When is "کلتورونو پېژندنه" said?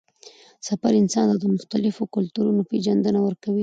2.15-3.19